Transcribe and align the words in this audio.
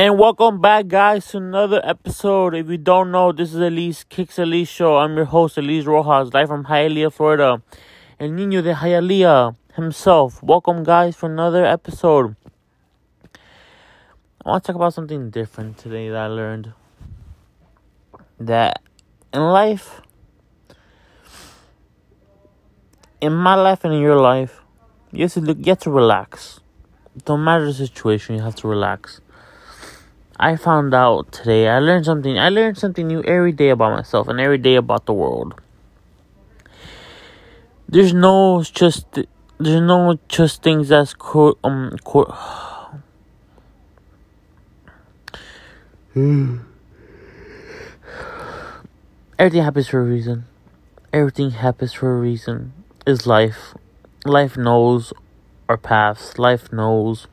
And 0.00 0.18
welcome 0.18 0.62
back, 0.62 0.88
guys, 0.88 1.26
to 1.26 1.36
another 1.36 1.78
episode. 1.84 2.54
If 2.54 2.70
you 2.70 2.78
don't 2.78 3.10
know, 3.10 3.32
this 3.32 3.52
is 3.52 3.60
Elise 3.60 4.02
Kicks 4.04 4.38
Elise 4.38 4.66
Show. 4.66 4.96
I'm 4.96 5.14
your 5.14 5.26
host, 5.26 5.58
Elise 5.58 5.84
Rojas, 5.84 6.32
live 6.32 6.48
from 6.48 6.64
Hialeah, 6.64 7.12
Florida. 7.12 7.62
El 8.18 8.30
Nino 8.30 8.62
de 8.62 8.72
Hialeah 8.72 9.56
himself. 9.74 10.42
Welcome, 10.42 10.84
guys, 10.84 11.16
for 11.16 11.30
another 11.30 11.66
episode. 11.66 12.34
I 14.42 14.48
want 14.48 14.64
to 14.64 14.68
talk 14.68 14.76
about 14.76 14.94
something 14.94 15.28
different 15.28 15.76
today 15.76 16.08
that 16.08 16.16
I 16.16 16.28
learned. 16.28 16.72
That 18.38 18.80
in 19.34 19.42
life, 19.42 20.00
in 23.20 23.34
my 23.34 23.54
life 23.54 23.84
and 23.84 23.92
in 23.92 24.00
your 24.00 24.18
life, 24.18 24.62
you 25.12 25.24
have 25.24 25.34
to 25.34 25.42
look, 25.42 25.58
you 25.58 25.72
have 25.72 25.80
to 25.80 25.90
relax. 25.90 26.60
Don't 27.26 27.44
matter 27.44 27.66
the 27.66 27.74
situation, 27.74 28.36
you 28.36 28.40
have 28.40 28.56
to 28.56 28.66
relax 28.66 29.20
I 30.42 30.56
found 30.56 30.94
out 30.94 31.32
today. 31.32 31.68
I 31.68 31.80
learned 31.80 32.06
something. 32.06 32.38
I 32.38 32.48
learned 32.48 32.78
something 32.78 33.06
new 33.06 33.22
every 33.24 33.52
day 33.52 33.68
about 33.68 33.92
myself 33.92 34.26
and 34.26 34.40
every 34.40 34.56
day 34.56 34.76
about 34.76 35.04
the 35.04 35.12
world. 35.12 35.60
There's 37.86 38.14
no 38.14 38.62
just 38.62 39.04
there's 39.58 39.82
no 39.82 40.18
just 40.28 40.62
things 40.62 40.88
that's 40.88 41.12
quote 41.12 41.58
um 41.62 41.94
quote. 42.04 42.32
Everything 49.38 49.62
happens 49.62 49.88
for 49.88 50.00
a 50.00 50.04
reason. 50.04 50.46
Everything 51.12 51.50
happens 51.50 51.92
for 51.92 52.16
a 52.16 52.18
reason. 52.18 52.72
Is 53.06 53.26
life. 53.26 53.74
Life 54.24 54.56
knows 54.56 55.12
our 55.68 55.76
paths. 55.76 56.38
Life 56.38 56.72
knows 56.72 57.26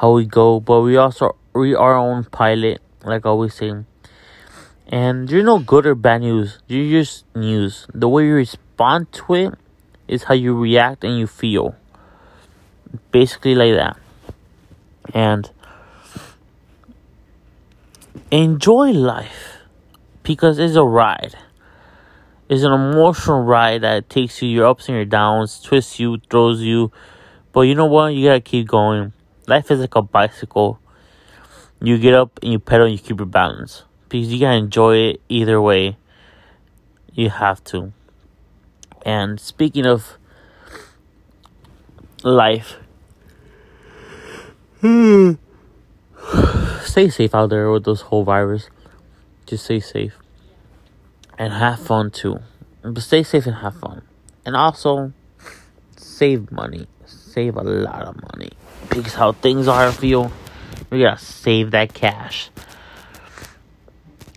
how 0.00 0.12
we 0.12 0.24
go, 0.24 0.60
but 0.60 0.82
we 0.82 0.96
also 0.96 1.36
we 1.54 1.74
are 1.74 1.94
our 1.94 1.98
own 1.98 2.24
pilot, 2.24 2.80
like 3.04 3.26
I 3.26 3.30
always 3.30 3.54
say. 3.54 3.72
And 4.86 5.28
there's 5.28 5.44
no 5.44 5.58
good 5.58 5.86
or 5.86 5.94
bad 5.96 6.20
news. 6.20 6.60
You're 6.68 7.02
just 7.02 7.24
news. 7.34 7.86
The 7.92 8.08
way 8.08 8.26
you 8.26 8.34
respond 8.34 9.12
to 9.12 9.34
it 9.34 9.54
is 10.06 10.24
how 10.24 10.34
you 10.34 10.56
react 10.56 11.02
and 11.02 11.18
you 11.18 11.26
feel. 11.26 11.74
Basically 13.10 13.54
like 13.54 13.74
that. 13.74 13.96
And 15.12 15.50
enjoy 18.30 18.92
life 18.92 19.58
because 20.22 20.58
it's 20.60 20.76
a 20.76 20.84
ride. 20.84 21.34
It's 22.48 22.62
an 22.62 22.72
emotional 22.72 23.42
ride 23.42 23.82
that 23.82 24.08
takes 24.08 24.40
you 24.40 24.48
your 24.48 24.68
ups 24.68 24.88
and 24.88 24.96
your 24.96 25.04
downs, 25.04 25.60
twists 25.60 25.98
you, 25.98 26.18
throws 26.30 26.62
you. 26.62 26.92
But 27.52 27.62
you 27.62 27.74
know 27.74 27.86
what? 27.86 28.14
You 28.14 28.28
gotta 28.28 28.40
keep 28.40 28.68
going 28.68 29.12
life 29.48 29.70
is 29.70 29.80
like 29.80 29.94
a 29.96 30.02
bicycle. 30.02 30.78
You 31.80 31.98
get 31.98 32.14
up 32.14 32.38
and 32.42 32.52
you 32.52 32.58
pedal 32.58 32.86
and 32.86 32.92
you 32.92 32.98
keep 33.02 33.18
your 33.18 33.26
balance. 33.26 33.84
Because 34.08 34.32
you 34.32 34.40
gotta 34.40 34.58
enjoy 34.58 34.96
it 34.96 35.20
either 35.28 35.60
way. 35.60 35.96
You 37.12 37.30
have 37.30 37.64
to. 37.64 37.92
And 39.02 39.40
speaking 39.40 39.86
of 39.86 40.18
life, 42.22 42.76
stay 46.82 47.08
safe 47.08 47.34
out 47.34 47.50
there 47.50 47.70
with 47.70 47.84
this 47.84 48.02
whole 48.02 48.24
virus. 48.24 48.68
Just 49.46 49.64
stay 49.64 49.80
safe. 49.80 50.18
And 51.38 51.52
have 51.52 51.80
fun 51.80 52.10
too. 52.10 52.40
But 52.82 53.02
stay 53.02 53.22
safe 53.22 53.46
and 53.46 53.56
have 53.56 53.76
fun. 53.76 54.02
And 54.44 54.54
also, 54.56 55.12
save 56.18 56.50
money. 56.50 56.88
Save 57.06 57.56
a 57.56 57.62
lot 57.62 58.02
of 58.02 58.16
money 58.32 58.50
because 58.88 59.14
how 59.14 59.32
things 59.32 59.68
are, 59.68 59.86
I 59.86 59.92
feel 59.92 60.32
we 60.90 61.00
gotta 61.00 61.18
save 61.18 61.70
that 61.70 61.94
cash. 61.94 62.50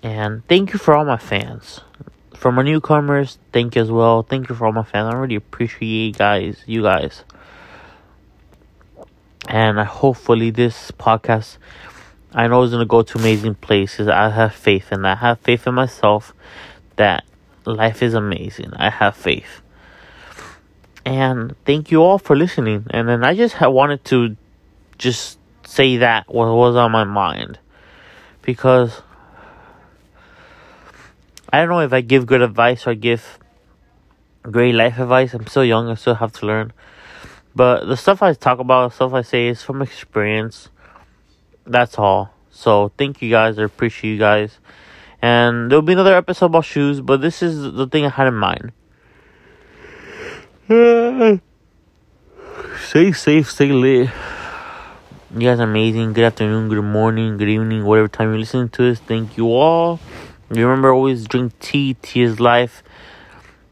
And 0.03 0.47
thank 0.47 0.73
you 0.73 0.79
for 0.79 0.95
all 0.95 1.05
my 1.05 1.17
fans. 1.17 1.81
For 2.35 2.51
my 2.51 2.61
newcomers, 2.61 3.39
thank 3.51 3.75
you 3.75 3.81
as 3.81 3.91
well. 3.91 4.23
Thank 4.23 4.49
you 4.49 4.55
for 4.55 4.67
all 4.67 4.71
my 4.71 4.83
fans. 4.83 5.13
I 5.13 5.17
really 5.17 5.35
appreciate 5.35 6.17
guys, 6.17 6.63
you 6.67 6.83
guys. 6.83 7.23
And 9.47 9.79
hopefully 9.79 10.51
this 10.51 10.91
podcast 10.91 11.57
I 12.33 12.47
know 12.47 12.61
is 12.61 12.71
gonna 12.71 12.85
go 12.85 13.01
to 13.01 13.17
amazing 13.17 13.55
places. 13.55 14.07
I 14.07 14.29
have 14.29 14.53
faith 14.53 14.91
and. 14.91 15.05
I 15.07 15.15
have 15.15 15.39
faith 15.39 15.65
in 15.65 15.73
myself 15.73 16.33
that 16.95 17.25
life 17.65 18.03
is 18.03 18.13
amazing. 18.13 18.71
I 18.75 18.91
have 18.91 19.17
faith. 19.17 19.61
And 21.05 21.55
thank 21.65 21.91
you 21.91 22.01
all 22.03 22.19
for 22.19 22.35
listening. 22.35 22.87
And 22.91 23.07
then 23.07 23.23
I 23.23 23.35
just 23.35 23.59
wanted 23.59 24.05
to 24.05 24.35
just 24.97 25.39
say 25.65 25.97
that 25.97 26.27
what 26.27 26.53
was 26.53 26.75
on 26.75 26.91
my 26.91 27.03
mind 27.03 27.57
because 28.41 29.01
I 31.51 31.59
don't 31.59 31.69
know 31.69 31.79
if 31.79 31.93
I 31.93 32.01
give 32.01 32.25
good 32.25 32.41
advice 32.41 32.85
or 32.85 32.93
give 32.93 33.39
great 34.43 34.73
life 34.73 34.99
advice. 34.99 35.33
I'm 35.33 35.47
still 35.47 35.65
young, 35.65 35.89
I 35.89 35.95
still 35.95 36.15
have 36.15 36.33
to 36.33 36.45
learn. 36.45 36.73
But 37.55 37.85
the 37.85 37.97
stuff 37.97 38.21
I 38.21 38.33
talk 38.33 38.59
about, 38.59 38.93
stuff 38.93 39.13
I 39.13 39.21
say 39.21 39.47
is 39.47 39.61
from 39.61 39.81
experience. 39.81 40.69
That's 41.65 41.97
all. 41.97 42.33
So 42.49 42.91
thank 42.97 43.21
you 43.21 43.29
guys. 43.29 43.59
I 43.59 43.63
appreciate 43.63 44.11
you 44.13 44.19
guys. 44.19 44.59
And 45.21 45.69
there'll 45.69 45.81
be 45.81 45.93
another 45.93 46.15
episode 46.15 46.47
about 46.47 46.65
shoes, 46.65 47.01
but 47.01 47.21
this 47.21 47.43
is 47.43 47.73
the 47.73 47.87
thing 47.87 48.05
I 48.05 48.09
had 48.09 48.27
in 48.27 48.33
mind. 48.35 48.71
Stay 52.79 53.11
safe, 53.11 53.51
stay 53.51 53.71
lit. 53.71 54.09
You 55.33 55.47
guys 55.47 55.59
are 55.59 55.63
amazing. 55.63 56.13
Good 56.13 56.23
afternoon, 56.23 56.69
good 56.69 56.81
morning, 56.81 57.37
good 57.37 57.49
evening, 57.49 57.83
whatever 57.83 58.07
time 58.07 58.29
you're 58.29 58.39
listening 58.39 58.69
to 58.69 58.83
this. 58.83 58.99
Thank 58.99 59.37
you 59.37 59.47
all. 59.47 59.99
Remember, 60.49 60.91
always 60.91 61.25
drink 61.25 61.57
tea. 61.59 61.95
Tea 62.01 62.21
is 62.21 62.39
life. 62.39 62.83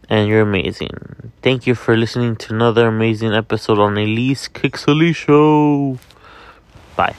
And 0.09 0.27
you're 0.27 0.41
amazing. 0.41 1.31
Thank 1.41 1.67
you 1.67 1.75
for 1.75 1.95
listening 1.95 2.35
to 2.37 2.53
another 2.53 2.87
amazing 2.87 3.33
episode 3.33 3.79
on 3.79 3.97
Elise 3.97 4.49
Kixley 4.49 5.15
Show. 5.15 5.99
Bye. 6.95 7.15